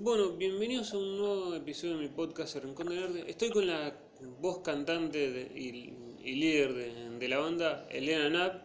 [0.00, 3.24] bueno, bienvenidos a un nuevo episodio de mi podcast El Rincón de Verde.
[3.28, 3.92] Estoy con la
[4.40, 8.62] voz cantante de- y, y líder de, de la banda, Elena Knapp.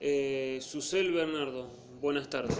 [0.00, 1.68] Eh, Susel Bernardo,
[2.00, 2.56] buenas tardes.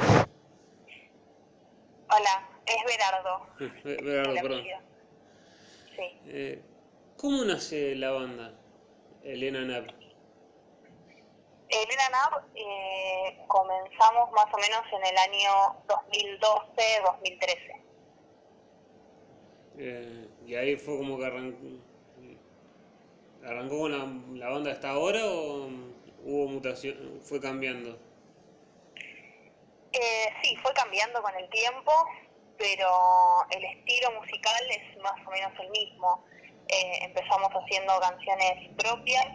[2.09, 3.47] Hola, es Berardo.
[3.85, 4.63] Eh, Bernardo, el perdón.
[5.97, 6.03] Sí.
[6.27, 6.63] Eh,
[7.17, 8.55] ¿Cómo nace la banda,
[9.25, 9.89] Elena Knapp?
[11.73, 17.83] Elena Nab eh, comenzamos más o menos en el año 2012-2013.
[19.79, 21.67] Eh, y ahí fue como que arrancó,
[23.45, 25.69] arrancó con la, la banda hasta ahora o
[26.25, 27.99] hubo mutación, fue cambiando.
[29.93, 31.93] Eh, sí, fue cambiando con el tiempo,
[32.57, 32.89] pero
[33.51, 36.25] el estilo musical es más o menos el mismo.
[36.69, 39.27] Eh, empezamos haciendo canciones propias,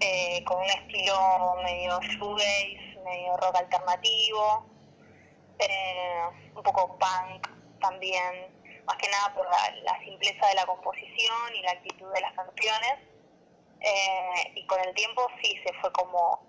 [0.00, 4.66] eh, con un estilo medio shoegaze, medio rock alternativo,
[5.58, 6.22] eh,
[6.54, 7.48] un poco punk
[7.80, 12.32] también, más que nada por la, simpleza de la composición y la actitud de las
[12.34, 12.98] canciones.
[13.80, 16.46] Eh, y con el tiempo sí se fue como,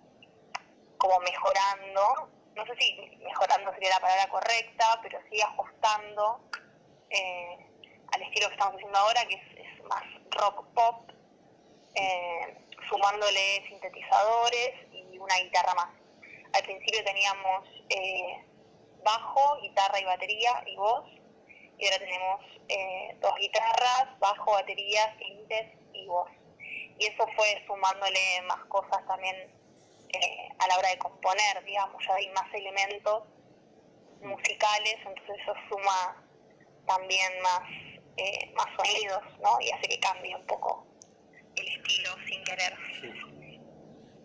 [0.98, 6.42] como mejorando, no sé si mejorando sería la palabra correcta, pero sí ajustando
[8.12, 11.12] al estilo que estamos haciendo ahora, que es, más rock pop,
[12.90, 15.90] sumándole sintetizadores y una guitarra más.
[16.54, 18.46] Al principio teníamos eh,
[19.04, 21.06] bajo, guitarra y batería y voz,
[21.78, 26.30] y ahora tenemos eh, dos guitarras, bajo, batería, sintes y voz.
[27.00, 29.36] Y eso fue sumándole más cosas también
[30.14, 33.24] eh, a la hora de componer, digamos, ya hay más elementos
[34.22, 36.26] musicales, entonces eso suma
[36.88, 37.62] también más,
[38.18, 39.58] eh, más sonidos, ¿no?
[39.62, 40.88] Y hace que cambie un poco
[41.58, 42.74] el estilo sin querer.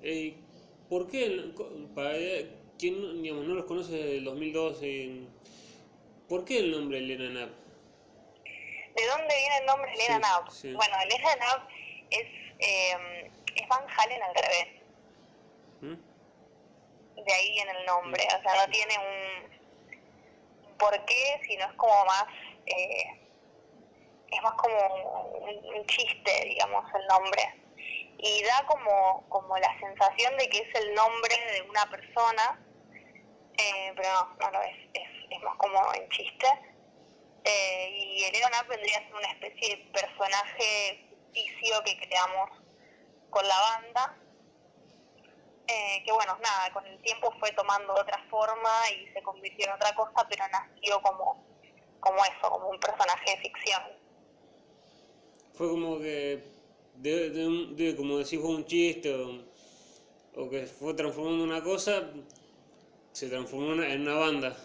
[0.03, 0.35] Eh,
[0.89, 1.55] ¿Por qué, el-
[1.95, 2.47] para eh,
[2.79, 5.11] quien digamos, no los conoce desde el 2012,
[6.29, 7.51] ¿por qué el nombre Elena Knapp?
[8.95, 10.73] ¿De dónde viene el nombre Elena Sí, sí.
[10.75, 11.71] Bueno, Elena Knapp
[12.11, 12.27] es,
[12.59, 14.69] eh, es Van Halen al revés.
[15.81, 16.13] ¿Mm?
[17.25, 22.05] de ahí viene el nombre, o sea, no tiene un, un porqué, sino es como
[22.05, 22.25] más,
[22.67, 23.22] eh,
[24.33, 24.77] es más como
[25.41, 27.43] un, un chiste, digamos, el nombre.
[28.19, 32.65] Y da como, como la sensación de que es el nombre de una persona,
[33.59, 36.47] eh, pero no, no lo es, es, es más como en chiste.
[37.45, 42.51] Eh, y Elena Knapp vendría a ser una especie de personaje ficticio que creamos
[43.31, 44.17] con la banda,
[45.67, 49.73] eh, que bueno, nada, con el tiempo fue tomando otra forma y se convirtió en
[49.73, 51.45] otra cosa, pero nació como,
[51.99, 54.02] como eso, como un personaje de ficción.
[55.55, 56.43] Fue como que,
[56.97, 59.43] de, de un- de- como decís fue un chiste o,
[60.37, 62.11] o que fue transformando una cosa,
[63.13, 64.57] se transformó en una- banda.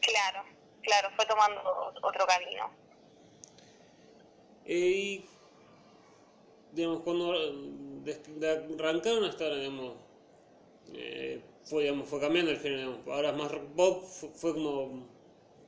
[0.00, 0.42] Claro,
[0.82, 1.60] claro, fue tomando
[2.02, 2.70] otro camino.
[4.64, 5.24] Eh, y,
[6.72, 7.32] digamos, cuando
[8.78, 9.94] arrancaron hasta ahora, digamos,
[10.94, 14.54] eh, fue, digamos, fue cambiando el género, digamos, ahora es más rock pop, fue, fue
[14.54, 15.06] como,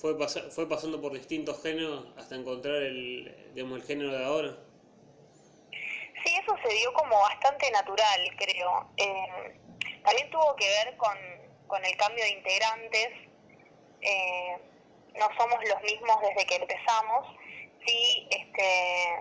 [0.03, 4.57] fue, pasa- fue pasando por distintos géneros hasta encontrar el, digamos, el género de ahora.
[6.25, 8.89] Sí, eso se dio como bastante natural, creo.
[8.97, 9.61] Eh,
[10.05, 11.17] también tuvo que ver con,
[11.69, 13.09] con el cambio de integrantes.
[14.01, 14.59] Eh,
[15.15, 17.29] no somos los mismos desde que empezamos.
[17.87, 19.15] Sí, este,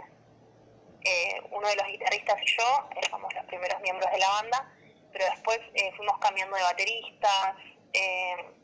[1.04, 4.76] eh, uno de los guitarristas y yo éramos los primeros miembros de la banda,
[5.14, 7.56] pero después eh, fuimos cambiando de bateristas.
[7.94, 8.61] eh,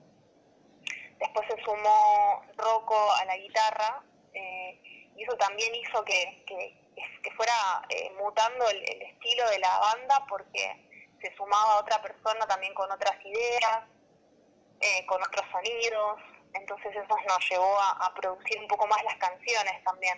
[1.20, 4.80] después se sumó Rocco a la guitarra eh,
[5.16, 10.88] y eso también hizo que, que, fuera eh, mutando el, estilo de la banda porque
[11.22, 13.84] se sumaba otra persona también con otras ideas,
[14.80, 16.20] eh, con otros sonidos,
[16.54, 20.18] entonces eso nos llevó a, producir un poco más las canciones también.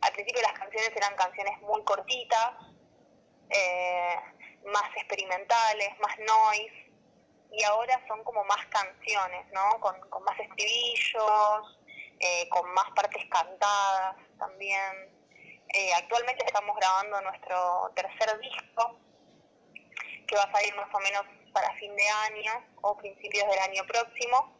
[0.00, 2.52] Al principio las canciones eran canciones muy cortitas,
[4.64, 6.87] más experimentales, más noise,
[7.50, 9.80] y ahora son como más canciones, ¿no?
[9.80, 11.78] Con, con más estribillos,
[12.20, 15.18] eh, con más partes cantadas también.
[15.74, 18.98] Eh, actualmente estamos grabando nuestro tercer disco,
[20.26, 21.22] que va a salir más o menos
[21.52, 22.52] para fin de año
[22.82, 24.56] o principios del año próximo,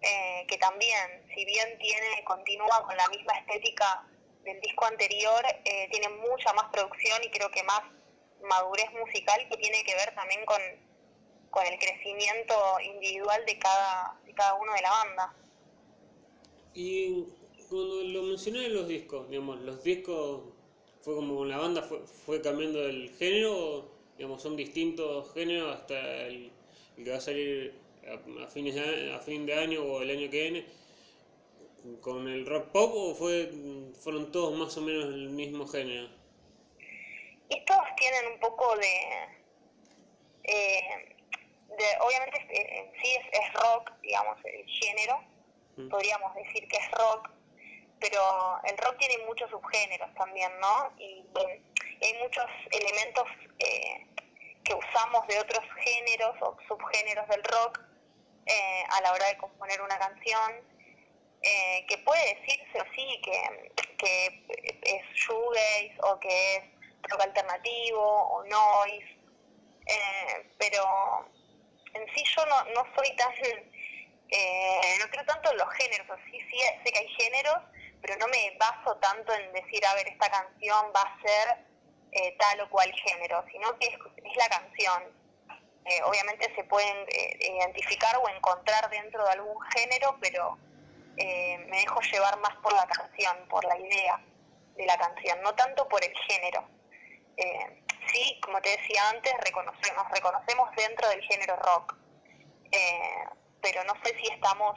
[0.00, 4.06] eh, que también, si bien tiene continúa con la misma estética
[4.44, 7.82] del disco anterior, eh, tiene mucha más producción y creo que más
[8.42, 10.60] madurez musical que tiene que ver también con,
[11.56, 12.54] con el crecimiento
[12.84, 15.34] individual de cada, de cada uno de la banda.
[16.74, 17.24] Y
[17.70, 20.42] cuando lo mencioné de los discos, digamos, los discos
[21.00, 25.98] fue como con la banda fue, fue cambiando el género, digamos, son distintos géneros hasta
[26.26, 26.52] el,
[26.98, 27.72] el que va a salir
[28.06, 30.66] a, a fines de, a fin de año o el año que viene.
[32.02, 33.50] con el rock pop o fue,
[34.02, 36.08] fueron todos más o menos el mismo género?
[37.48, 38.92] Y todos tienen un poco de...
[40.44, 41.15] Eh,
[41.76, 45.20] de obviamente eh, en sí es, rock, digamos, el género,
[45.76, 45.88] mm.
[45.88, 47.30] podríamos decir que es rock,
[48.00, 50.92] pero el rock tiene muchos subgéneros también, ¿no?
[50.98, 51.24] Y,
[52.02, 53.24] hay muchos elementos
[53.58, 54.06] eh,
[54.64, 57.80] que usamos de otros géneros o subgéneros del rock
[58.44, 60.52] eh, a la hora de componer una canción,
[61.42, 64.46] eh, que puede decirse sí que, que
[64.82, 66.64] es shoegaze o que es
[67.08, 69.16] rock alternativo o noise,
[70.58, 71.26] pero
[71.96, 76.58] en sí yo no, no soy tan, no creo tanto en los géneros, sí, sí
[76.84, 77.58] sé que hay géneros,
[78.00, 81.66] pero no me baso tanto en decir, a ver, esta canción va a ser
[82.12, 85.02] eh, tal o cual género, sino que es, la canción.
[85.84, 90.58] Eh, obviamente se pueden eh, identificar o encontrar dentro de algún género, pero
[91.16, 94.20] me dejo llevar más por la canción, por la idea
[94.76, 96.68] de la canción, no tanto por el género.
[98.12, 101.96] Sí, como te decía antes, reconocemos, reconocemos dentro del género rock,
[103.60, 104.76] pero no sé si estamos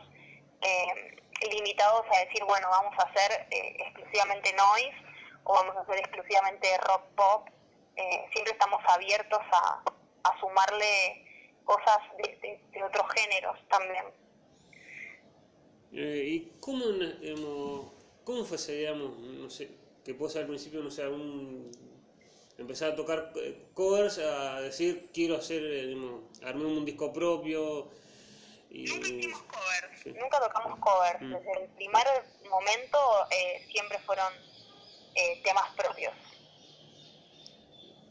[1.48, 4.98] limitados a decir, bueno, vamos a hacer eh, exclusivamente noise
[5.44, 7.48] o vamos a hacer exclusivamente rock pop.
[7.96, 9.84] Eh, siempre estamos abiertos a,
[10.24, 11.26] a sumarle
[11.64, 14.06] cosas de, otros géneros también.
[15.92, 16.86] Eh, ¿Y cómo,
[18.24, 19.72] cómo fue digamos, no sé,
[20.04, 21.72] que ser al principio, no sé, un,
[22.60, 23.34] empezar a tocar
[23.74, 27.90] covers, a decir, quiero hacer, digamos, armar un disco propio?
[28.70, 31.22] Nunca hicimos covers, nunca tocamos covers.
[31.22, 31.34] Mm.
[31.34, 32.06] Desde el primer
[32.50, 32.98] momento
[33.32, 34.32] eh, siempre fueron
[35.16, 36.14] eh, temas propios.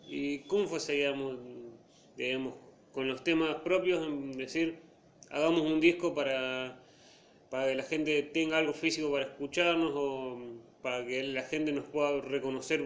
[0.06, 1.36] ¿Y cómo fue, digamos,
[2.16, 2.54] digamos,
[2.92, 4.80] con los temas propios, en decir,
[5.30, 6.80] hagamos un disco para,
[7.50, 10.38] para que la gente tenga algo físico para escucharnos o
[10.82, 12.82] para que la gente nos pueda reconocer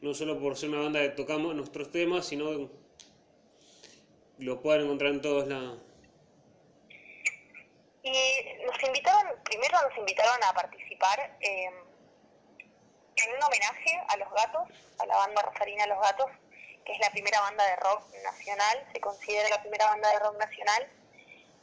[0.00, 2.70] no solo por ser una banda que tocamos nuestros temas, sino
[4.38, 5.78] lo puedan encontrar en todos lados?
[8.02, 8.12] Y
[8.64, 11.70] nos invitaron, primero nos invitaron a participar eh,
[13.16, 16.30] en un homenaje a los gatos, a la banda Rosarina Los Gatos,
[16.84, 20.38] que es la primera banda de rock nacional, se considera la primera banda de rock
[20.38, 20.88] nacional.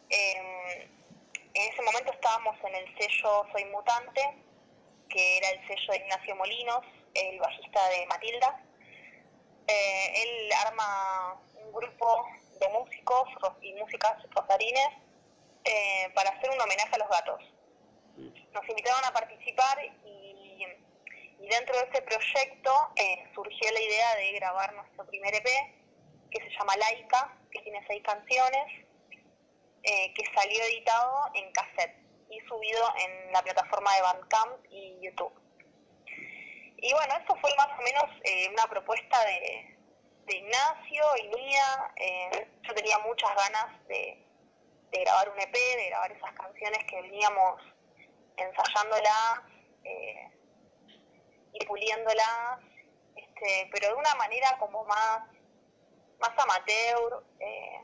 [0.09, 0.89] Eh,
[1.53, 4.21] en ese momento estábamos en el sello Soy Mutante,
[5.09, 6.83] que era el sello de Ignacio Molinos,
[7.13, 8.63] el bajista de Matilda.
[9.67, 12.25] Eh, él arma un grupo
[12.59, 13.29] de músicos
[13.61, 14.89] y músicas rosarines
[15.63, 17.41] eh, para hacer un homenaje a los gatos.
[18.17, 20.65] Nos invitaron a participar y,
[21.49, 25.45] dentro de ese proyecto eh, surgió la idea de grabar nuestro primer EP,
[26.31, 28.63] que se llama Laika, que tiene seis canciones,
[29.83, 31.97] que salió editado en cassette
[32.29, 35.42] y subido en la plataforma de Bandcamp y YouTube.
[36.83, 38.03] Y bueno, eso fue más o menos
[38.51, 39.77] una propuesta de,
[40.25, 41.93] de Ignacio y mía.
[42.61, 44.21] yo tenía muchas ganas de,
[44.91, 47.61] de grabar un EP, de grabar esas canciones que veníamos
[48.37, 49.39] ensayándolas
[49.83, 50.29] eh,
[51.53, 52.59] y puliéndolas,
[53.15, 55.23] este, pero de una manera como más,
[56.19, 57.23] más amateur.
[57.39, 57.79] Eh,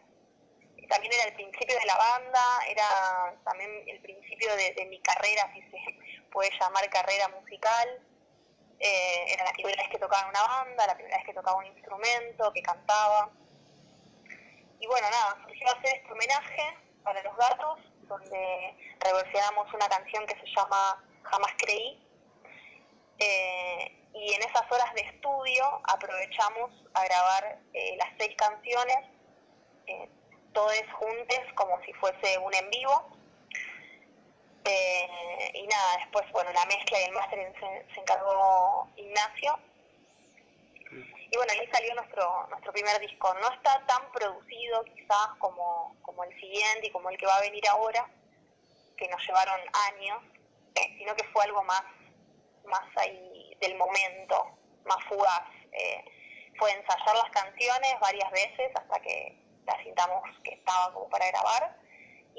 [0.89, 5.61] también era el principio de la banda, era también el principio de, mi carrera, si
[5.69, 8.01] se puede llamar carrera musical.
[8.79, 11.57] Eh, era la primera vez que tocaba en una banda, la primera vez que tocaba
[11.57, 13.29] un instrumento, que cantaba.
[14.79, 20.39] Y bueno, nada, surgió hacer este homenaje para los gatos, donde reversionamos una canción que
[20.39, 22.01] se llama Jamás Creí.
[23.19, 28.97] Eh, y en esas horas de estudio aprovechamos a grabar eh, las seis canciones,
[29.87, 30.09] eh,
[30.53, 33.18] todas juntas como si fuese un en vivo.
[34.65, 37.53] Y nada, después, bueno, la mezcla y el mastering
[37.93, 39.59] se encargó Ignacio
[41.31, 43.33] y bueno, ahí salió nuestro, nuestro primer disco.
[43.35, 47.41] No está tan producido quizás como, como el siguiente y como el que va a
[47.41, 48.09] venir ahora,
[48.97, 49.59] que nos llevaron
[49.91, 50.23] años,
[50.75, 51.83] eh, sino que fue algo más,
[52.65, 55.43] más ahí del momento, más fugaz.
[55.71, 56.03] Eh,
[56.57, 61.78] fue ensayar las canciones varias veces hasta que las sintamos que estaban como para grabar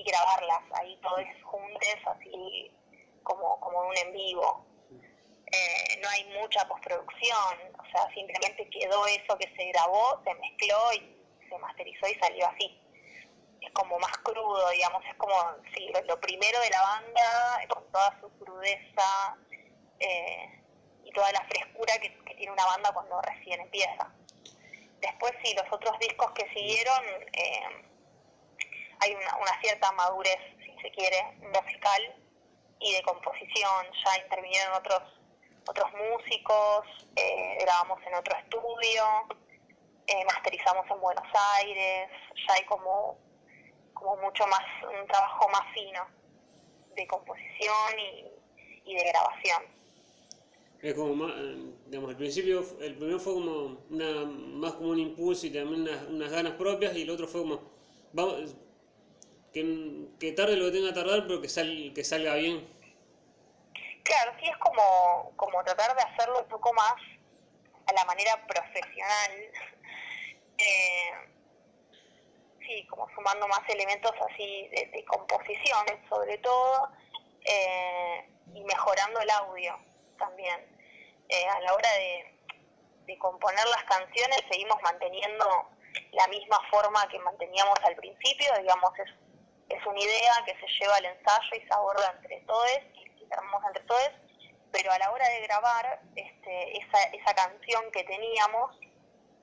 [0.01, 2.73] y grabarlas ahí todas juntas, así
[3.23, 4.67] como, como un en vivo.
[5.53, 10.93] Eh, no hay mucha postproducción, o sea, simplemente quedó eso que se grabó, se mezcló
[10.95, 12.81] y se masterizó y salió así.
[13.61, 15.35] Es como más crudo, digamos, es como,
[15.75, 19.37] sí, lo, primero de la banda, con toda su crudeza
[19.99, 20.63] eh,
[21.05, 24.11] y toda la frescura que, tiene una banda cuando recién empieza.
[25.01, 27.05] Después, sí, los otros discos que siguieron,
[27.35, 27.90] eh,
[29.01, 32.15] hay una, una cierta madurez, si se quiere, musical,
[32.81, 33.87] y de composición.
[34.05, 35.03] Ya intervinieron otros
[35.71, 39.05] otros músicos, eh, grabamos en otro estudio,
[40.07, 41.27] eh, masterizamos en Buenos
[41.59, 42.11] Aires,
[42.47, 43.19] ya hay como,
[43.95, 46.07] como mucho más, un trabajo más fino
[46.97, 49.63] de composición y, de grabación.
[50.83, 54.99] Es como más, eh, digamos, al principio, el primero fue como una, más como un
[54.99, 57.61] impulso y también unas, ganas propias y el otro fue como,
[58.13, 58.57] vamos,
[59.53, 62.69] que, tarde lo que tenga que tardar, pero que, sal, que salga bien.
[64.05, 66.95] Claro, sí es como, como tratar de hacerlo un poco más
[67.87, 69.33] a la manera profesional.
[70.63, 71.13] Eh,
[72.61, 76.91] sí, como sumando más elementos así de, composición sobre todo
[77.47, 79.79] eh, y mejorando el audio
[80.19, 80.61] también.
[81.31, 82.41] Eh, a la hora de,
[83.07, 85.71] de componer las canciones seguimos manteniendo
[86.13, 89.11] la misma forma que manteníamos al principio, digamos, es,
[89.71, 92.71] es una idea que se lleva al ensayo y se aborda entre todos
[93.69, 94.11] entre todos,
[94.73, 98.77] pero a la hora de grabar este, esa, esa canción que teníamos,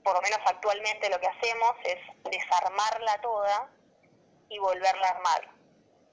[0.04, 1.98] por lo menos actualmente lo que hacemos es
[2.30, 3.70] desarmarla toda
[4.50, 5.50] y volverla a armar.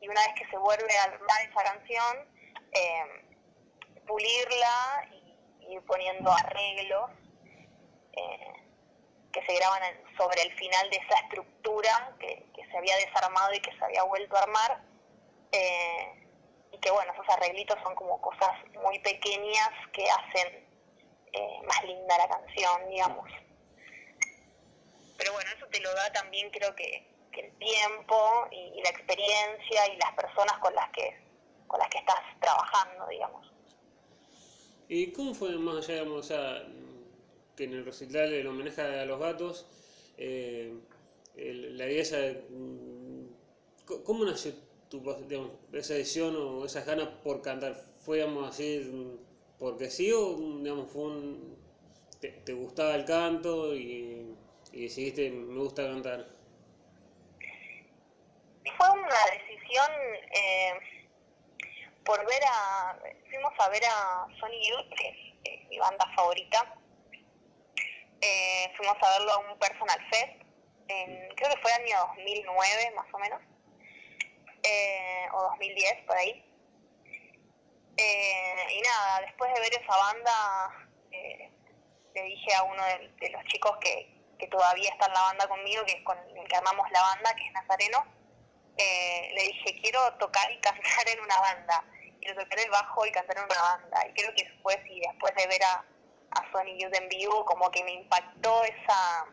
[0.01, 2.29] Y una vez que se vuelve a armar esa canción,
[2.73, 3.25] eh,
[4.07, 7.11] pulirla y ir poniendo arreglos
[8.13, 8.53] eh,
[9.33, 9.83] que se graban
[10.17, 14.37] sobre el final de esa estructura que, se había desarmado y que se había vuelto
[14.37, 14.83] a armar.
[15.53, 16.25] Eh,
[16.73, 18.51] y que bueno, esos arreglitos son como cosas
[18.83, 20.67] muy pequeñas que hacen
[21.33, 23.31] eh, más linda la canción, digamos.
[25.17, 29.97] Pero bueno, eso te lo da también creo que, el tiempo y, la experiencia y
[29.97, 31.21] las personas con las que
[31.67, 33.53] con las que estás trabajando, digamos.
[34.89, 36.29] ¿Y cómo fue más allá, digamos,
[37.57, 39.67] que en el recital del homenaje a los gatos,
[40.19, 40.73] eh,
[41.37, 42.19] la idea esa,
[42.51, 43.27] mm,
[44.05, 44.53] ¿cómo nació
[45.73, 49.19] esa edición o esas ganas por cantar, ¿fue así
[49.59, 51.57] porque sí o digamos, fue un,
[52.21, 54.37] te, gustaba el canto y,
[54.73, 56.27] decidiste me gusta cantar?
[58.77, 59.91] Fue una decisión
[60.33, 60.73] eh,
[62.05, 65.09] por ver a, fuimos a ver a Sony Youth, que
[65.45, 66.75] es mi banda favorita,
[68.25, 70.43] eh, fuimos a verlo a un personal fest,
[70.87, 73.41] creo que fue año 2009 más o menos
[74.65, 76.43] eh, o 2010, por ahí.
[77.97, 81.51] Eh, y nada, después de ver esa banda, eh,
[82.15, 84.13] le dije a uno de, los chicos que,
[84.51, 87.47] todavía está en la banda conmigo, que es con el que armamos la banda, que
[87.47, 88.05] es Nazareno,
[88.77, 91.85] le dije, quiero tocar y cantar en una banda,
[92.21, 94.07] quiero tocar el bajo y cantar en una banda.
[94.07, 95.83] Y creo que después, y después de ver a,
[96.35, 99.27] a Sony Youth en vivo, como que me impactó esa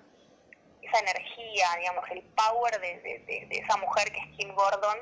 [0.81, 2.99] esa energía, digamos, el power de,
[3.47, 4.97] de esa mujer que es Kim Gordon,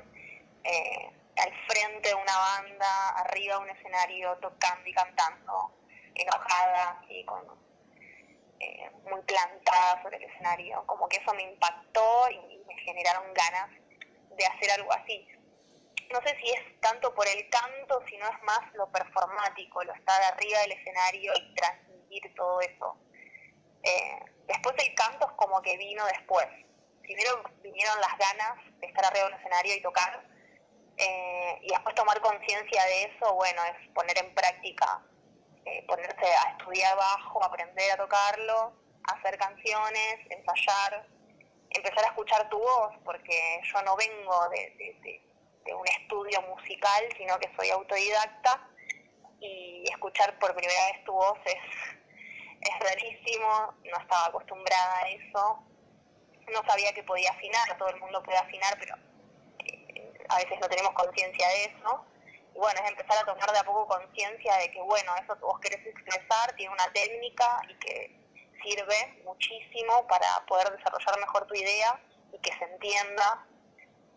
[0.63, 5.74] eh, al frente de una banda, arriba de un escenario, tocando y cantando,
[6.15, 7.44] enojada, y con,
[8.60, 10.84] eh, muy plantada sobre el escenario.
[10.86, 13.70] Como que eso me impactó y me generaron ganas
[14.36, 15.27] de hacer algo así.
[16.12, 20.22] No sé si es tanto por el canto, sino es más lo performático, lo estar
[20.24, 21.88] arriba del escenario y transmitir
[22.36, 22.98] todo eso.
[23.84, 26.48] Eh, después el canto es como que vino después.
[27.01, 30.24] Primero vinieron las ganas de estar arriba del escenario y tocar,
[30.98, 35.01] eh, y después tomar conciencia de eso, bueno, es poner en práctica,
[35.66, 38.74] eh, ponerse a estudiar bajo, aprender a tocarlo,
[39.06, 41.08] hacer canciones, ensayar,
[41.70, 45.22] empezar a escuchar tu voz, porque yo no vengo de,
[45.74, 48.68] un estudio musical, sino que soy autodidacta,
[49.39, 51.99] y escuchar por primera vez tu voz es,
[52.62, 55.63] es rarísimo, no estaba acostumbrada a eso,
[56.51, 58.96] no sabía que podía afinar, todo el mundo puede afinar, pero
[60.30, 62.06] a veces no tenemos conciencia de eso.
[62.56, 65.60] Y bueno, es empezar a tomar de a poco conciencia de que, bueno, eso vos
[65.60, 68.20] querés expresar tiene una técnica y que
[68.63, 72.00] sirve muchísimo para poder desarrollar mejor tu idea
[72.34, 73.46] y que se entienda.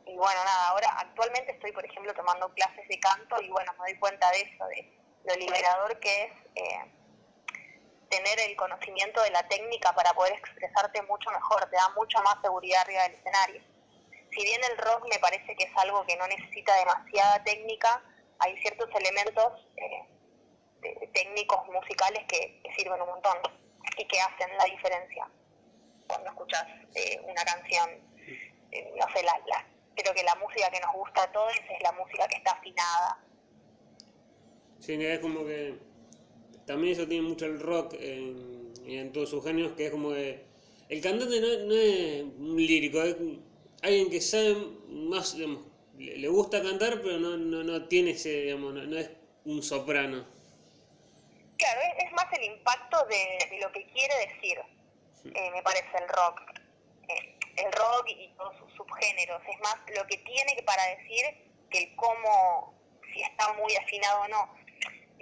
[0.04, 3.90] Y bueno, nada, ahora actualmente estoy, por ejemplo, tomando clases de canto y bueno, me
[3.90, 4.92] doy cuenta de eso, de
[5.24, 6.90] lo liberador que es eh,
[8.12, 12.36] tener el conocimiento de la técnica para poder expresarte mucho mejor, te da mucha más
[12.42, 13.72] seguridad arriba del escenario
[14.34, 18.02] si bien el rock me parece que es algo que no necesita demasiada técnica,
[18.38, 23.36] hay ciertos elementos eh, técnicos musicales que, sirven un montón
[23.98, 25.28] y que hacen la diferencia
[26.06, 26.64] cuando escuchas
[26.94, 27.90] eh, una canción.
[28.70, 31.92] Eh, no sé, la, creo que la música que nos gusta a todos es la
[31.92, 33.18] música que está afinada.
[34.80, 35.78] Sí, es como que
[36.72, 40.42] también eso tiene mucho el rock en, en todos sus genios, que es como que
[40.88, 43.14] el cantante no, no es un lírico, es
[43.82, 44.56] alguien que sabe
[44.88, 49.10] más, le, gusta cantar, pero no, no, no tiene ese, digamos, no, es
[49.44, 50.24] un soprano.
[51.58, 54.58] Claro, es, más el impacto de, lo que quiere decir,
[55.26, 56.40] eh, me parece el rock.
[57.08, 61.22] Eh, el rock y todos sus subgéneros, es más lo que tiene para decir
[61.68, 62.72] que el cómo,
[63.12, 64.61] si está muy afinado o no.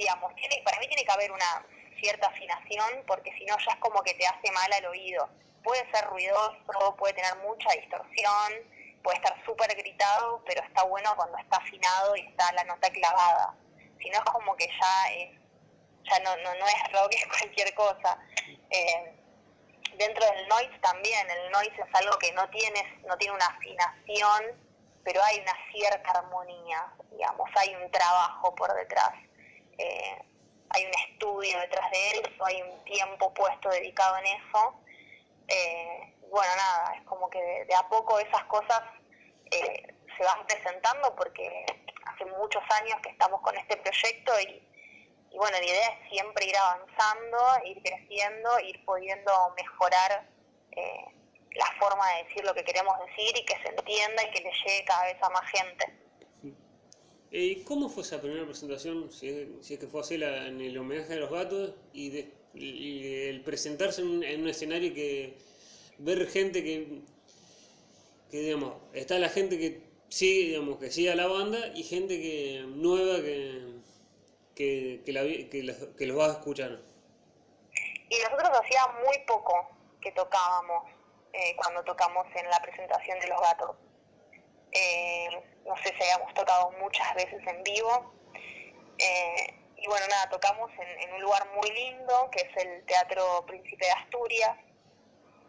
[0.00, 0.32] Digamos,
[0.64, 1.66] para mí tiene que haber una
[2.00, 5.28] cierta afinación, porque si no ya es como que te hace mal al oído.
[5.62, 8.52] Puede ser ruidoso, puede tener mucha distorsión,
[9.02, 13.54] puede estar súper gritado, pero está bueno cuando está afinado y está la nota clavada.
[14.00, 15.38] Si no es como que ya es,
[16.10, 18.18] ya no, no, no es rock, es cualquier cosa.
[18.70, 19.14] Eh,
[19.98, 24.44] dentro del noise también, el noise es algo que no tiene, no tiene una afinación,
[25.04, 29.12] pero hay una cierta armonía, digamos, hay un trabajo por detrás.
[30.72, 34.80] Hay un estudio detrás de eso, hay un tiempo puesto dedicado en eso.
[35.48, 38.80] Eh, bueno, nada, es como que de, a poco esas cosas
[39.50, 41.66] eh, se van presentando porque
[42.06, 44.62] hace muchos años que estamos con este proyecto y,
[45.36, 50.28] bueno, la idea es siempre ir avanzando, ir creciendo, ir pudiendo mejorar
[50.70, 51.04] eh,
[51.52, 54.52] la forma de decir lo que queremos decir y que se entienda y que le
[54.52, 55.99] llegue cada vez a más gente.
[57.30, 61.16] ¿Y cómo fue esa primera presentación, si es, que fue así en el homenaje a
[61.16, 65.36] los gatos, y, el presentarse en un, escenario que
[65.98, 67.02] ver gente que,
[68.30, 72.20] que, digamos, está la gente que sigue, digamos, que sigue a la banda y gente
[72.20, 73.80] que nueva que,
[74.56, 76.80] que, que, la, que, los, que los va a escuchar?
[78.08, 79.70] Y nosotros hacía muy poco
[80.00, 80.90] que tocábamos
[81.32, 83.76] eh, cuando tocamos en la presentación de los gatos.
[84.72, 85.28] Eh,
[85.66, 88.12] no sé si hayamos tocado muchas veces en vivo.
[88.98, 93.86] Eh, y bueno, nada, tocamos en, un lugar muy lindo, que es el Teatro Príncipe
[93.86, 94.56] de Asturias.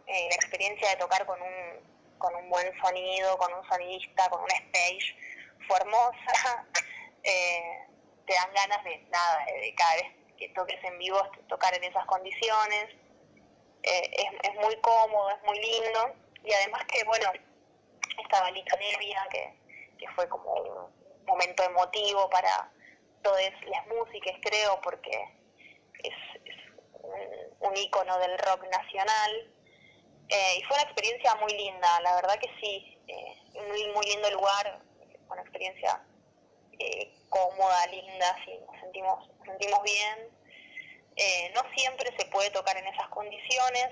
[0.08, 4.42] Eh, la experiencia de tocar con un, con un buen sonido, con un sonidista, con
[4.42, 5.16] un stage,
[5.68, 6.66] fue hermosa.
[7.24, 10.06] te dan ganas de nada, de cada vez
[10.38, 12.88] que toques en vivo, tocar en esas condiciones.
[13.84, 16.16] es, es muy cómodo, es muy lindo.
[16.44, 17.32] Y además que, bueno,
[18.22, 19.54] estaba Lito Nevia, que,
[19.98, 22.72] que fue como un momento emotivo para
[23.22, 25.12] todas las músicas, creo, porque
[26.04, 26.14] es,
[26.94, 29.52] un, un, ícono del rock nacional.
[30.30, 34.32] Eh, y fue una experiencia muy linda, la verdad que sí, eh, muy, muy lindo
[34.32, 34.82] lugar,
[35.30, 36.02] una experiencia
[36.80, 40.30] eh, cómoda, linda, sí, nos sentimos, sentimos bien.
[41.54, 43.90] no siempre se puede tocar en esas condiciones,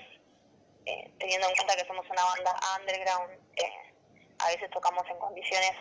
[1.20, 3.38] teniendo en cuenta que somos una banda underground,
[4.40, 5.72] a veces tocamos en condiciones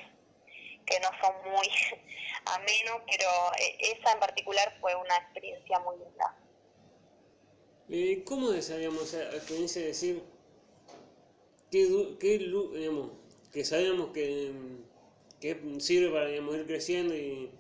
[0.87, 1.69] que no son muy
[2.47, 6.37] amenos, pero eh, esa en particular fue una experiencia muy linda.
[7.91, 10.23] Eh, ¿Cómo esa experiencia de decir
[11.71, 13.13] que, que, digamos,
[13.53, 14.53] que sabemos que,
[15.41, 17.51] que sirve para digamos, ir creciendo y,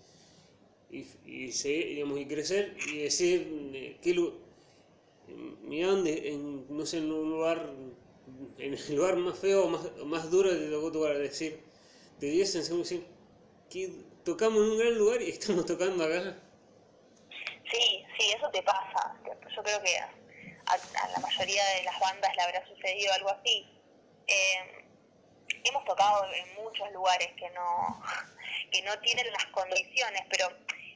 [0.90, 4.32] y, y, digamos, y crecer y decir eh, que
[5.62, 7.70] mira en, no sé, en un lugar
[8.58, 11.64] en el lugar más feo, más, más duro te tocó tocar, decir,
[12.20, 13.06] te diesen según decir,
[13.70, 13.90] que
[14.24, 16.36] tocamos en un gran lugar y estamos tocando acá.
[17.70, 19.16] Sí, sí, eso te pasa.
[19.24, 23.68] Yo creo que a, la mayoría de las bandas le habrá sucedido algo así.
[24.26, 24.84] Eh,
[25.64, 28.02] hemos tocado en muchos lugares que no,
[28.70, 30.48] que no tienen las condiciones, pero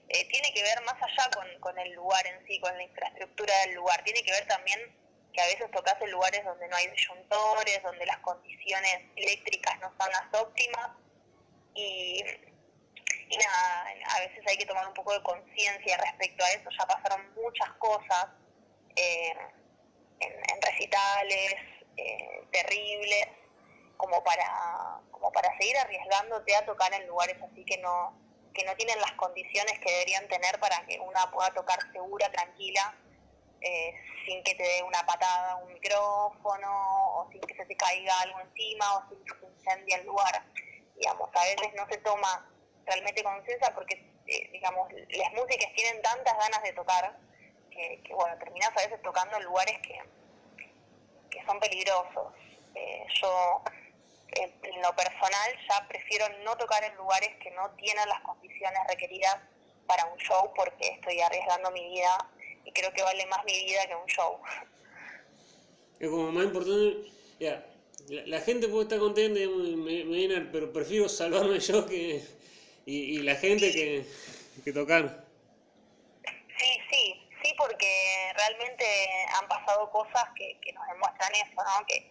[0.09, 3.53] eh, tiene que ver más allá con, con el lugar en sí, con la infraestructura
[3.67, 4.03] del lugar.
[4.05, 4.81] Tiene que ver también
[5.33, 9.93] que a veces tocas en lugares donde no hay disyuntores, donde las condiciones eléctricas no
[9.99, 10.91] son las óptimas.
[11.75, 12.23] Y,
[13.31, 17.35] nada, a veces hay que tomar un poco de conciencia respecto a eso, ya pasaron
[17.35, 18.27] muchas cosas
[18.95, 19.33] eh,
[20.21, 21.55] en, recitales
[21.97, 23.29] eh, terribles
[23.97, 28.19] como para como para seguir arriesgándote a tocar en lugares así que no
[28.53, 32.95] que no tienen las condiciones que deberían tener para que una pueda tocar segura, tranquila
[33.63, 33.95] eh,
[34.27, 38.41] sin que te dé una patada un micrófono o sin que se te caiga algo
[38.41, 40.43] encima o sin que se incendie el lugar.
[40.97, 42.49] Digamos, a veces no se toma
[42.87, 43.95] realmente conciencia porque,
[44.27, 47.17] eh, digamos, las músicas tienen tantas ganas de tocar
[47.71, 49.99] que, bueno, terminas a veces tocando en lugares que,
[51.31, 52.33] que son peligrosos.
[52.75, 53.63] Eh, yo,
[54.35, 59.39] en lo personal, ya prefiero no tocar en lugares que no tienen las condiciones requeridas
[59.87, 62.31] para un show porque estoy arriesgando mi vida
[62.65, 64.39] y creo que vale más mi vida que un show.
[66.01, 67.65] Es como más importante, ya,
[68.09, 72.23] la, gente puede estar contenta y me, pero prefiero salvarme yo que
[72.87, 74.05] y, la gente que,
[74.65, 75.25] que tocar.
[76.59, 78.85] Sí, sí, sí, porque realmente
[79.41, 81.87] han pasado cosas que, que nos demuestran eso, ¿no?
[81.87, 82.09] Que,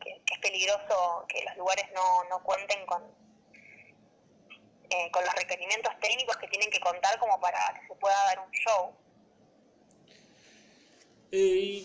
[0.00, 3.02] que, es peligroso que los lugares no, no cuenten con,
[4.90, 8.38] eh, con los requerimientos técnicos que tienen que contar como para que se pueda dar
[8.38, 8.94] un show.
[11.40, 11.82] Eh,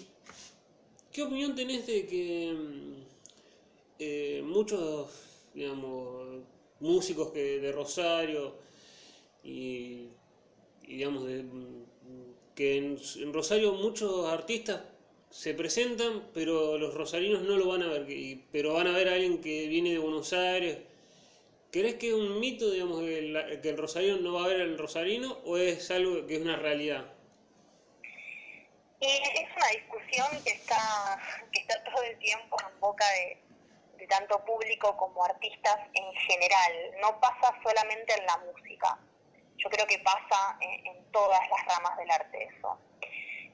[1.11, 2.93] ¿Qué opinión tenés de que mm,
[3.99, 5.09] eh, muchos,
[5.53, 6.43] digamos,
[6.79, 8.55] músicos que de Rosario
[9.43, 10.07] y,
[10.87, 11.85] digamos, de, mm,
[12.55, 14.81] que en, en Rosario muchos artistas
[15.31, 19.09] se presentan, pero los rosarinos no lo van a ver, y- pero van a ver
[19.09, 20.79] a alguien que viene de Buenos Aires.
[21.71, 24.61] ¿Crees que es un mito, digamos, que el, que el rosarino no va a ver
[24.61, 27.07] al rosarino o es algo que es una realidad?
[28.99, 31.19] Y es una discusión que está,
[31.51, 33.41] que está todo el tiempo en boca de,
[33.97, 36.73] de tanto público como artistas en general.
[37.01, 38.97] No pasa solamente en la música.
[39.57, 42.77] Yo creo que pasa en, en todas las ramas del arte eso.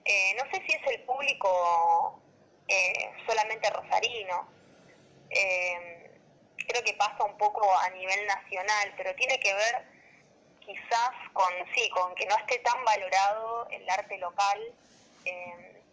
[0.06, 2.22] Eh, no sé si es el público
[2.68, 4.48] eh, solamente rosarino.
[5.30, 6.12] Eh,
[6.68, 9.86] creo que pasa un poco a nivel nacional, pero tiene que ver
[10.60, 14.74] quizás con sí, con que no esté tan valorado el arte local,
[15.26, 15.84] eh,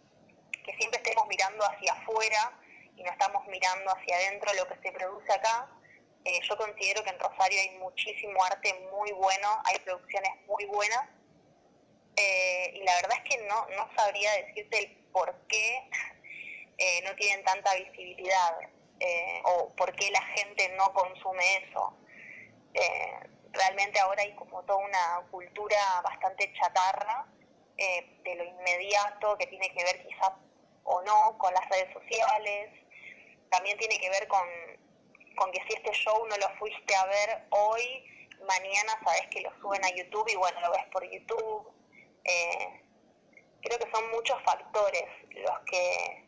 [0.63, 2.51] que siempre estemos mirando hacia afuera
[2.95, 5.69] y no estamos mirando hacia adentro lo que se produce acá.
[6.25, 11.09] Eh, yo considero que en Rosario hay muchísimo arte muy bueno, hay producciones muy buenas,
[12.15, 15.89] eh, y la verdad es que no, no sabría decirte el por qué
[16.77, 18.57] eh, no tienen tanta visibilidad
[19.43, 21.97] o por qué la gente no consume eso.
[23.51, 27.27] Realmente ahora hay como toda una cultura bastante chatarra
[27.83, 30.31] eh, de lo inmediato que tiene que ver quizás
[30.83, 32.71] o no con las redes sociales,
[33.49, 34.47] también tiene que ver con,
[35.35, 39.51] con que si este show no lo fuiste a ver hoy, mañana sabes que lo
[39.59, 41.71] suben a YouTube y bueno, lo ves por YouTube.
[42.23, 42.81] Eh,
[43.61, 46.25] creo que son muchos factores los que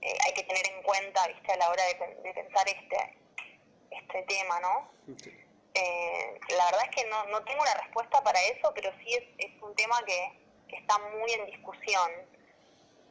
[0.00, 3.18] eh, hay que tener en cuenta, a la hora de pensar este,
[3.90, 4.90] este tema, ¿no?
[5.74, 9.24] Eh, la verdad es que no, no tengo una respuesta para eso, pero sí es,
[9.38, 10.32] es un tema que,
[10.68, 12.10] que está muy en discusión.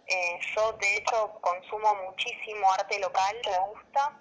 [0.07, 4.19] Eh, yo, de hecho, consumo muchísimo arte local, me gusta,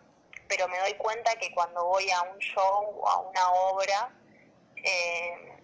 [0.48, 4.10] pero me doy cuenta que cuando voy a un show o a una obra,
[4.76, 5.58] eh,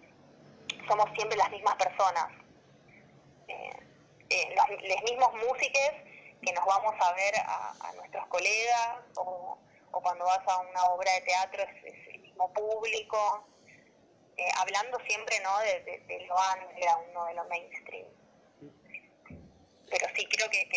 [0.87, 2.27] somos siempre las mismas personas.
[3.47, 5.91] Eh, los, los mismos músicos
[6.41, 9.57] que nos vamos a ver a, nuestros colegas o,
[9.91, 12.06] o cuando vas a una obra de teatro es,
[12.53, 13.47] público,
[14.37, 18.07] eh, hablando siempre no de, de, lo underground, no de lo mainstream.
[19.89, 20.67] Pero sí creo que,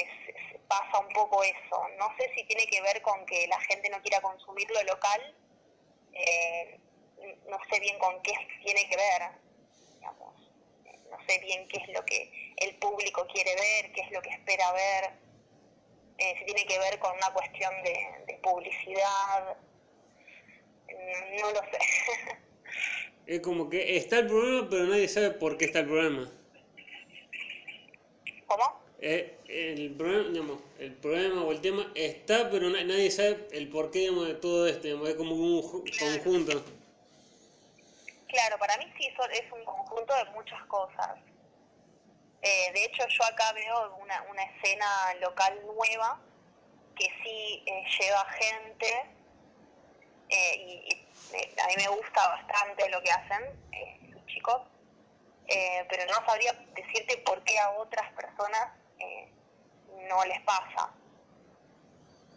[0.69, 1.89] pasa un poco eso.
[1.99, 5.35] No sé si tiene que ver con que la gente no quiera consumir lo local,
[6.13, 6.79] eh,
[7.49, 8.33] no sé bien con qué
[8.65, 9.23] tiene que ver.
[11.11, 14.31] No sé bien qué es lo que el público quiere ver, qué es lo que
[14.31, 15.13] espera ver,
[16.21, 19.57] eh, si tiene que ver con una cuestión de, publicidad,
[21.41, 21.79] no lo sé.
[23.27, 26.31] Es como que está el problema, pero nadie sabe por qué está el problema.
[28.47, 28.81] ¿Cómo?
[28.99, 33.69] Eh, el, problema, digamos, el problema o el tema está, pero na- nadie sabe el
[33.69, 34.83] porqué digamos, de todo esto.
[34.83, 36.65] digamos, es como un ju- conjunto.
[38.29, 41.19] Claro, para mí sí es un conjunto de muchas cosas.
[42.43, 44.87] Eh, de hecho, yo acá veo una, una escena
[45.21, 46.21] local nueva
[46.97, 48.87] que sí eh, lleva gente
[50.31, 54.63] eh, y, y a mí me gusta bastante lo que hacen eh, los chicos,
[55.47, 59.29] eh, pero no sabría decirte por qué a otras personas eh,
[60.09, 60.91] no les pasa.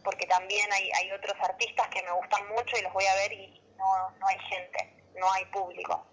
[0.04, 3.34] Porque también hay, hay otros artistas que me gustan mucho y los voy a ver
[3.34, 6.06] y no, no hay gente, no hay público.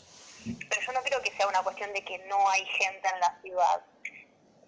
[0.44, 3.40] Pero yo no creo que sea una cuestión de que no hay gente en la
[3.42, 3.84] ciudad.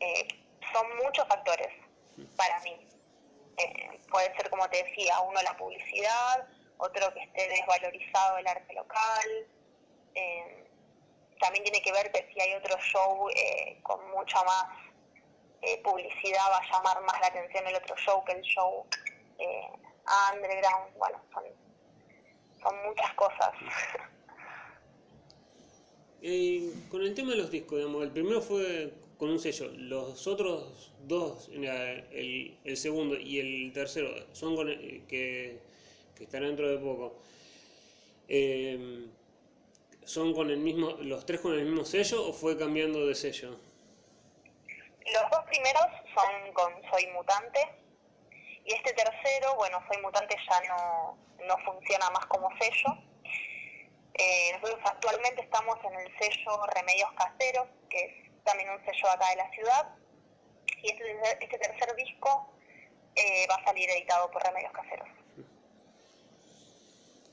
[0.01, 0.29] Eh,
[0.72, 1.68] son muchos factores
[2.37, 2.88] para mí.
[3.59, 6.48] Eh, puede ser, como te decía, uno la publicidad,
[6.79, 9.47] otro que esté desvalorizado el arte local.
[10.15, 10.69] Eh,
[11.41, 14.67] también tiene que ver que si hay otro show eh, con mucha más
[15.63, 18.85] eh, publicidad va a llamar más la atención el otro show que el show
[19.39, 19.69] eh,
[20.35, 20.97] underground.
[20.99, 21.45] Bueno, son,
[22.61, 23.53] son muchas cosas.
[26.25, 30.25] Eh, con el tema de los discos, digamos, el primero fue con un sello, los
[30.29, 35.59] otros dos, el, el segundo y el tercero, son con que,
[36.23, 37.19] que estarán dentro de poco.
[38.29, 39.09] Eh,
[40.05, 43.59] ¿Son con el mismo, los tres con el mismo sello o fue cambiando de sello?
[45.05, 47.61] Los dos primeros son con Soy Mutante
[48.65, 53.03] y este tercero, bueno, Soy Mutante ya no, no funciona más como sello.
[54.15, 59.29] Eh, nosotros actualmente estamos en el sello Remedios Caseros, que es también un sello acá
[59.31, 59.89] de la ciudad,
[60.83, 62.55] y este, este tercer disco
[63.17, 65.22] eh, va a salir editado por Remedios Caseros.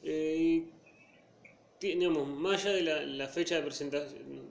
[0.04, 0.64] Eh,
[1.80, 4.50] digamos, más allá de la, fecha de presentación,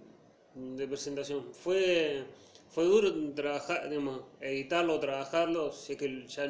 [0.55, 2.25] de presentación, fue
[2.71, 6.47] fue duro trabajar, digamos, editarlo trabajarlo, sé que ya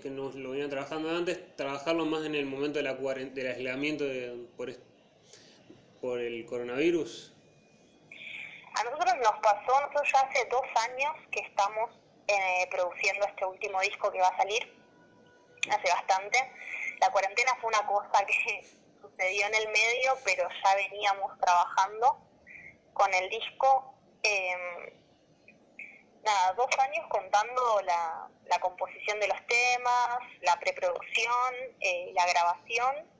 [0.00, 4.04] que no lo venían trabajando antes, trabajarlo más en el momento de la del aislamiento
[4.04, 4.72] de, por,
[6.00, 7.32] por el coronavirus.
[8.74, 11.90] A nosotros nos pasó, nosotros ya hace dos años que estamos
[12.26, 14.62] eh, produciendo este último disco que va a salir,
[15.70, 16.38] hace bastante.
[17.02, 18.62] La cuarentena fue una cosa que
[19.00, 22.16] sucedió en el medio, pero ya veníamos trabajando
[22.92, 23.92] con el disco.
[24.22, 24.94] Eh,
[26.22, 28.28] nada, dos años contando la,
[28.60, 33.10] composición de los temas, la preproducción, eh, la grabación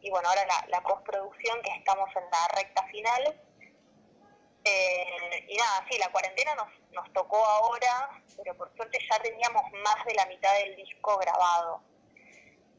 [0.00, 3.40] y bueno, ahora la, la, postproducción que estamos en la recta final.
[4.64, 6.54] Eh, y nada, sí, la cuarentena
[6.92, 11.82] nos tocó ahora, pero por suerte ya teníamos más de la mitad del disco grabado.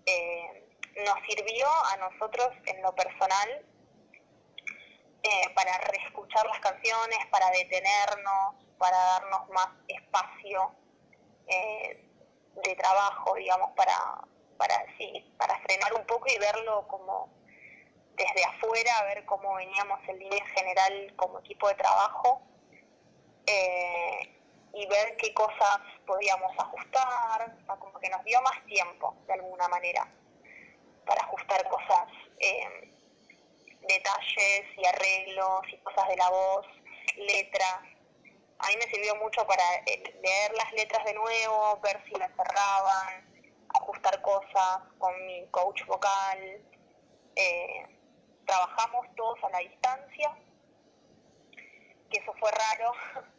[0.06, 0.70] Eh,
[1.06, 3.66] nos sirvió a nosotros en lo personal
[5.24, 10.72] eh, para reescuchar las canciones, para detenernos, para darnos más espacio
[11.48, 12.06] eh,
[12.64, 14.22] de trabajo, digamos, para,
[14.58, 17.30] para, sí, para frenar un poco y verlo como
[18.16, 22.42] desde afuera, ver cómo veníamos en línea general como equipo de trabajo
[23.46, 24.43] eh,
[24.74, 30.08] y ver qué cosas podíamos ajustar, como que nos dio más tiempo de alguna manera
[31.06, 32.08] para ajustar cosas,
[32.40, 32.92] eh,
[33.82, 36.66] detalles y arreglos y cosas de la voz,
[37.18, 37.82] letras,
[38.64, 42.32] a mí me sirvió mucho para eh, leer las letras de nuevo, ver si las
[42.36, 43.28] cerraban,
[43.76, 46.62] ajustar cosas con mi coach vocal.
[47.36, 48.00] Eh,
[48.46, 50.38] trabajamos todos a la distancia,
[52.10, 52.94] que eso fue raro,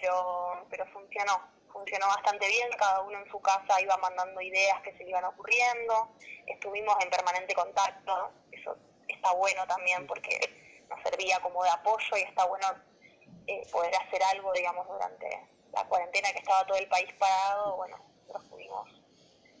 [0.00, 1.40] pero, pero funcionó,
[1.72, 5.24] funcionó bastante bien, cada uno en su casa iba mandando ideas que se le iban
[5.24, 6.10] ocurriendo,
[6.46, 8.76] estuvimos en permanente contacto, eso
[9.08, 10.38] está bueno también porque
[10.88, 12.66] nos servía como de apoyo y está bueno
[13.46, 17.96] eh, poder hacer algo, digamos, durante la cuarentena que estaba todo el país parado, bueno,
[18.20, 18.88] nosotros pudimos,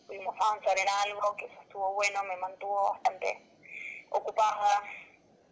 [0.06, 3.42] pudimos avanzar en algo, que eso estuvo bueno, me mantuvo bastante
[4.10, 4.82] ocupada.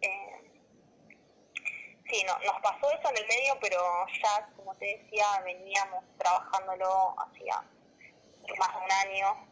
[0.01, 0.54] Eh,
[2.09, 3.77] sí, no, nos pasó eso en el medio, pero
[4.23, 7.63] ya, como te decía, veníamos trabajándolo hacía
[8.59, 9.47] más de un año,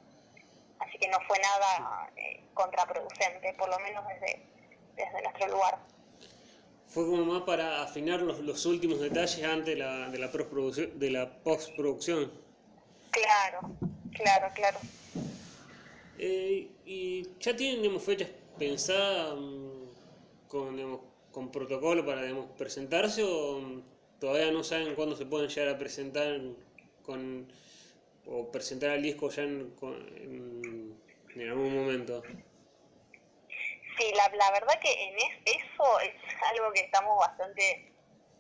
[0.80, 4.46] así que no fue nada eh, contraproducente, por lo menos desde,
[4.96, 5.80] desde nuestro lugar
[6.94, 11.00] fue como más para afinar los, los últimos detalles antes de la, de la, postproducción,
[11.00, 12.32] de la postproducción.
[13.10, 13.62] Claro,
[14.14, 14.78] claro, claro.
[16.20, 19.88] Eh, ¿Y ya tienen fechas pensadas um,
[20.48, 21.02] con,
[21.34, 23.82] con protocolo para digamos, presentarse o
[24.20, 26.40] todavía no saben cuándo se pueden llegar a presentar
[27.04, 27.52] con
[28.26, 30.98] o presentar el disco ya en, en,
[31.36, 32.24] en algún momento?
[33.98, 35.16] Sí, la, la verdad que en
[35.46, 36.14] eso es
[36.52, 37.92] algo que estamos bastante,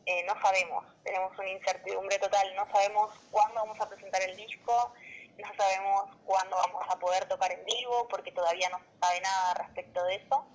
[0.05, 4.93] eh, no sabemos, tenemos una incertidumbre total, no sabemos cuándo vamos a presentar el disco,
[5.37, 9.53] no sabemos cuándo vamos a poder tocar en vivo, porque todavía no se sabe nada
[9.55, 10.45] respecto de eso.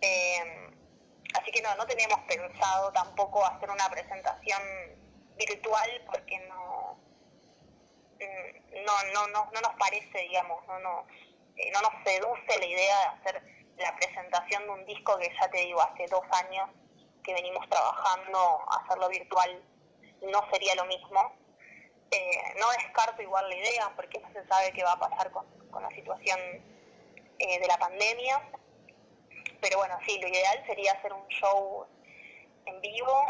[0.00, 0.77] Eh,
[1.34, 4.60] así que no, no teníamos pensado tampoco hacer una presentación
[5.36, 6.98] virtual porque no,
[8.20, 11.06] mm, no, no, no, no nos parece, digamos, no nos,
[11.56, 13.42] eh, no nos seduce la idea de hacer
[13.76, 16.68] la presentación de un disco que ya te digo, hace dos años
[17.22, 19.62] que venimos trabajando, hacerlo virtual
[20.22, 21.32] no sería lo mismo.
[22.10, 25.46] Eh, no descarto igual la idea porque no se sabe qué va a pasar con,
[25.80, 26.38] la situación
[27.38, 28.42] eh, de la pandemia.
[29.60, 31.86] Pero bueno, sí, lo ideal sería hacer un show
[32.66, 33.26] en vivo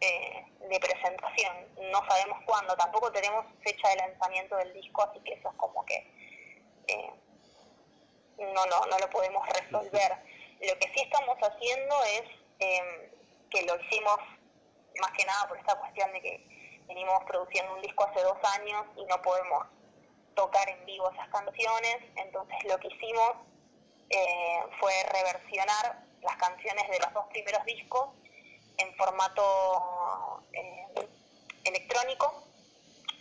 [0.00, 1.56] eh, de presentación.
[1.90, 5.84] No sabemos cuándo, tampoco tenemos fecha de lanzamiento del disco, así que eso es como
[5.86, 6.16] que
[8.38, 10.12] no, no, no lo podemos resolver.
[10.60, 12.22] Lo que sí estamos haciendo es
[12.58, 13.10] em,
[13.50, 14.18] que lo hicimos
[15.00, 18.84] más que nada por esta cuestión de que venimos produciendo un disco hace dos años
[18.96, 19.66] y no podemos
[20.34, 23.32] tocar en vivo esas canciones, entonces lo que hicimos
[24.08, 28.08] eh, fue reversionar las canciones de los dos primeros discos
[28.78, 31.08] en formato eh,
[31.64, 32.44] electrónico,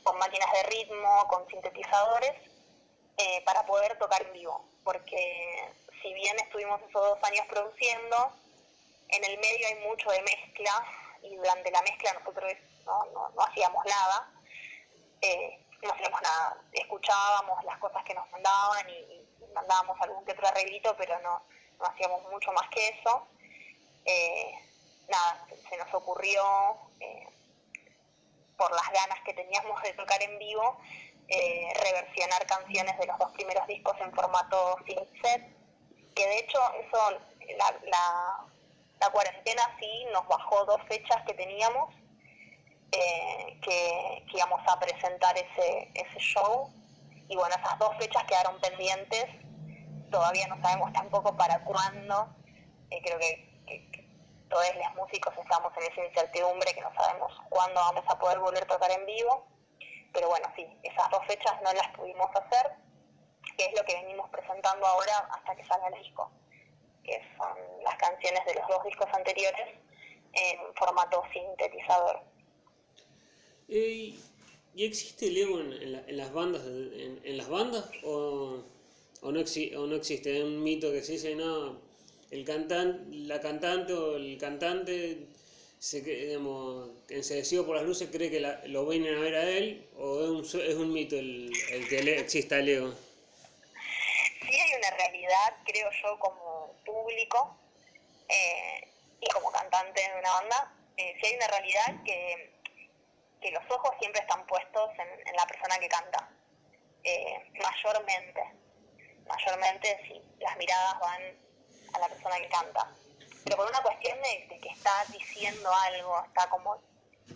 [0.03, 2.33] con máquinas de ritmo, con sintetizadores,
[3.17, 4.65] eh, para poder tocar en vivo.
[4.83, 8.31] Porque si bien estuvimos esos dos años produciendo,
[9.09, 10.85] en el medio hay mucho de mezcla
[11.23, 12.53] y durante la mezcla nosotros
[12.85, 14.31] no, no, hacíamos nada,
[15.81, 19.24] no hacíamos nada, escuchábamos las cosas que nos mandaban y,
[19.55, 21.41] mandábamos algún que otro arreglito, pero no,
[21.87, 23.27] hacíamos mucho más que eso.
[24.05, 24.53] Eh,
[25.09, 26.43] nada, se nos ocurrió,
[26.99, 27.27] eh,
[28.57, 30.77] por las ganas que teníamos de tocar en vivo,
[31.27, 34.77] eh, reversionar canciones de los dos primeros discos en formato
[35.21, 35.41] set,
[36.13, 37.19] que de hecho eso
[37.57, 38.45] la, la,
[38.99, 41.93] la cuarentena sí nos bajó dos fechas que teníamos,
[42.91, 46.71] eh, que, que, íbamos a presentar ese, ese show.
[47.27, 49.25] Y bueno, esas dos fechas quedaron pendientes.
[50.15, 52.29] Todavía no sabemos tampoco para cuándo.
[52.89, 54.07] Eh, creo que, que, que,
[54.49, 58.63] todos los músicos estamos en esa incertidumbre que no sabemos cuándo vamos a poder volver
[58.63, 59.45] a tocar en vivo.
[60.13, 62.71] Pero bueno, sí, esas dos fechas no las pudimos hacer,
[63.57, 66.31] que es lo que venimos presentando ahora hasta que salga el disco
[67.03, 69.67] que son las canciones de los dos discos anteriores
[70.33, 72.21] en formato sintetizador.
[73.67, 74.19] ¿Y
[74.77, 77.89] existe el ego en, en, la, en las bandas en, las bandas
[79.25, 80.43] o, no exi o no existe?
[80.43, 81.81] Un mito que se dice, no,
[82.31, 85.27] el cantante, la cantante o el cantante
[85.79, 89.87] se, digamos, enseguecido por las luces cree que la, lo vienen a ver a él
[89.97, 92.93] o es un, es un mito el, el que le, exista el ego?
[94.41, 97.57] Sí hay una realidad, creo yo, como público
[98.29, 98.87] eh,
[99.21, 102.51] y como cantante de una banda, eh, sí hay una realidad que,
[103.41, 106.29] que los ojos siempre están puestos en, en la persona que canta,
[107.03, 108.41] eh, mayormente,
[109.27, 111.21] mayormente sí, las miradas van
[111.93, 112.91] a la persona que canta,
[113.43, 116.81] pero por una cuestión de, que está diciendo algo, está como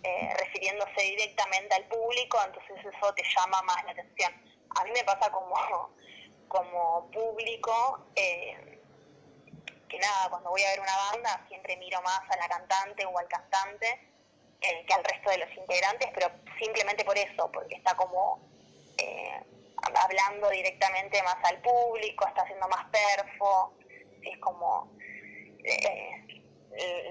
[0.04, 4.34] eh, refiriéndose directamente al público, entonces eso te llama más la atención.
[4.76, 5.56] A mí me pasa como,
[6.48, 8.82] como público, eh,
[9.88, 13.18] que nada, cuando voy a ver una banda siempre miro más a la cantante o
[13.18, 14.10] al cantante
[14.62, 18.48] eh, que al resto de los integrantes, pero simplemente por eso, porque está como
[19.82, 23.74] hablando directamente más al público, está haciendo más perfo,
[24.22, 24.92] es como
[25.64, 26.30] eh,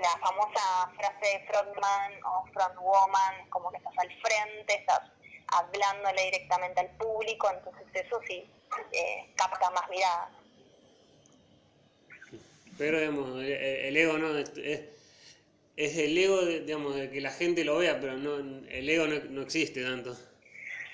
[0.01, 5.01] la famosa frase frontman o frontwoman, como que estás al frente, estás
[5.49, 8.45] hablándole directamente al público, entonces eso sí
[8.93, 10.31] eh, capta más miradas.
[12.77, 14.53] Pero, digamos, el, ego no es,
[15.77, 19.43] el ego, de, digamos, de que la gente lo vea, pero no el ego no
[19.43, 20.17] existe tanto.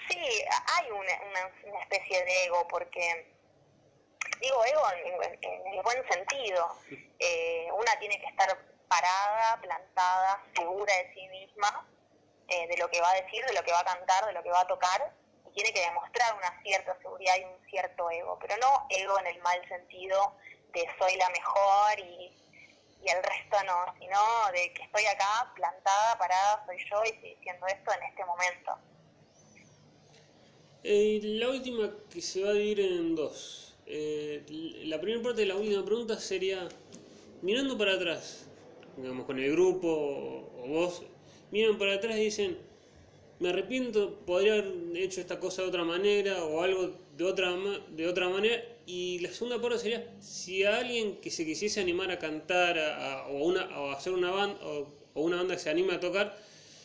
[0.09, 0.45] Sí,
[0.77, 3.35] hay una, una, una, especie de ego, porque,
[4.41, 6.77] digo ego en, en, el buen sentido.
[7.19, 11.89] Eh, una tiene que estar parada, plantada, segura de sí misma,
[12.49, 14.43] eh, de lo que va a decir, de lo que va a cantar, de lo
[14.43, 15.13] que va a tocar,
[15.47, 19.27] y tiene que demostrar una cierta seguridad y un cierto ego, pero no ego en
[19.29, 20.37] el mal sentido
[20.73, 22.37] de soy la mejor y,
[23.03, 24.19] y el resto no, sino
[24.53, 28.79] de que estoy acá plantada, parada, soy yo y estoy diciendo esto en este momento.
[30.87, 33.75] Eh, la última que se va a dividir en dos.
[33.87, 34.43] Eh,
[34.85, 36.69] la primera parte de la última pregunta sería,
[37.41, 38.47] mirando para atrás,
[38.99, 41.03] digamos, con el grupo o, vos,
[41.51, 42.59] miran para atrás y dicen,
[43.41, 47.57] me arrepiento, podría haber hecho esta cosa de otra manera o algo de otra,
[47.97, 48.63] de otra manera.
[48.85, 53.23] Y la segunda parte sería, si a alguien que se quisiese animar a cantar a,
[53.23, 56.37] a, o, una, o hacer una banda o, una banda que se anime a tocar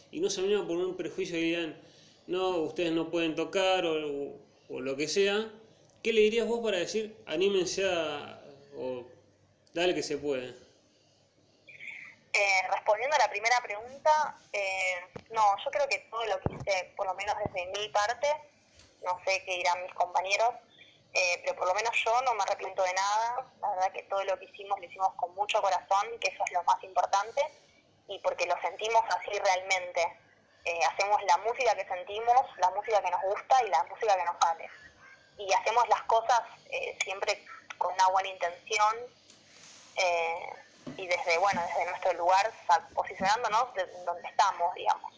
[0.09, 1.88] y no se anima por un prejuicio que digan,
[2.29, 4.37] no, ustedes no pueden tocar o,
[4.69, 5.49] o lo que sea,
[6.03, 8.39] ¿qué le dirías vos para decir, anímense a,
[8.77, 9.03] o
[9.73, 10.49] dale que se puede?
[12.31, 16.93] Eh, respondiendo a la primera pregunta, eh, no, yo creo que todo lo que hice,
[16.95, 18.27] por lo menos desde mi parte,
[19.03, 20.53] no sé qué dirán mis compañeros,
[21.13, 24.23] eh, pero por lo menos yo no me arrepiento de nada, la verdad que todo
[24.25, 27.41] lo que hicimos lo hicimos con mucho corazón, que eso es lo más importante,
[28.07, 30.28] y porque lo sentimos así realmente.
[30.65, 34.25] Eh, hacemos la música que sentimos, la música que nos gusta y la música que
[34.25, 34.69] nos sale.
[35.37, 37.45] Y hacemos las cosas eh, siempre
[37.77, 38.95] con una buena intención
[39.95, 40.49] eh,
[40.97, 42.51] y desde, bueno, desde nuestro lugar
[42.93, 45.13] posicionándonos de donde estamos, digamos.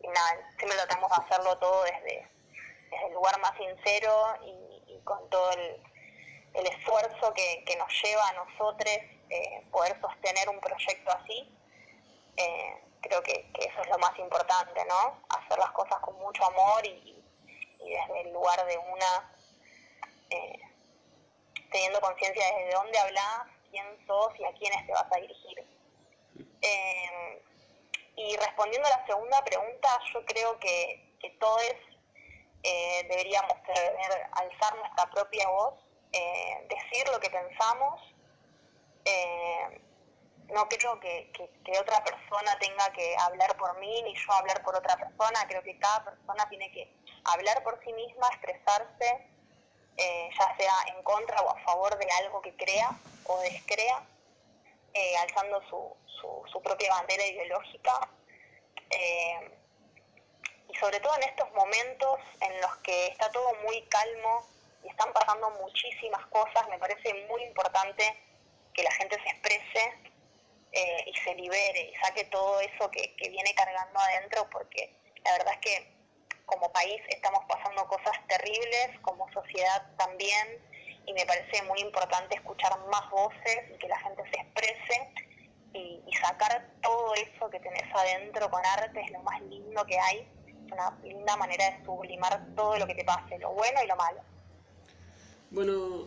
[0.00, 2.26] Y nada, siempre tratamos de hacerlo todo desde,
[3.06, 5.82] el lugar más sincero y, con todo el,
[6.66, 8.92] esfuerzo que, que, nos lleva a nosotros
[9.70, 11.54] poder sostener un proyecto así.
[13.08, 15.22] Creo que, eso es lo más importante, ¿no?
[15.30, 17.16] Hacer las cosas con mucho amor y,
[17.78, 19.32] desde el lugar de una,
[20.30, 20.60] eh,
[21.72, 25.66] teniendo conciencia desde dónde hablas, quién sos y a quiénes te vas a dirigir.
[26.60, 27.42] Eh,
[28.16, 31.04] y respondiendo a la segunda pregunta, yo creo que,
[31.40, 31.62] todos
[32.64, 33.52] eh, deberíamos
[34.32, 35.74] alzar nuestra propia voz,
[36.68, 38.00] decir lo que pensamos.
[40.48, 44.74] No creo que, que, otra persona tenga que hablar por mí ni yo hablar por
[44.74, 45.46] otra persona.
[45.46, 46.90] Creo que cada persona tiene que
[47.24, 49.28] hablar por sí misma, expresarse,
[49.98, 52.90] eh, ya sea en contra o a favor de algo que crea
[53.24, 54.02] o descrea,
[54.94, 58.08] eh, alzando su, su, su, propia bandera ideológica.
[58.90, 59.58] Eh,
[60.68, 64.46] y sobre todo en estos momentos en los que está todo muy calmo
[64.82, 66.68] y están pasando muchísimas cosas.
[66.70, 68.18] Me parece muy importante
[68.72, 70.07] que la gente se exprese
[70.72, 74.94] eh, y se libere y saque todo eso que, que viene cargando adentro, porque
[75.24, 75.98] la verdad es que
[76.46, 80.58] como país estamos pasando cosas terribles, como sociedad también,
[81.06, 85.10] y me parece muy importante escuchar más voces y que la gente se exprese
[85.72, 89.98] y, y sacar todo eso que tenés adentro con arte es lo más lindo que
[89.98, 93.86] hay, es una linda manera de sublimar todo lo que te pase, lo bueno y
[93.86, 94.20] lo malo.
[95.50, 96.06] Bueno,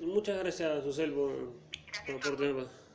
[0.00, 2.87] muchas gracias, Susel, por, por, por.